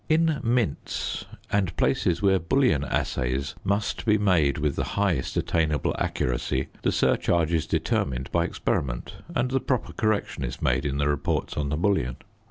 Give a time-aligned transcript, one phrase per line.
[0.09, 6.69] In Mints and places where bullion assays must be made with the highest attainable accuracy,
[6.81, 11.55] the surcharge is determined by experiment, and the proper correction is made in the reports
[11.55, 12.17] on the bullion.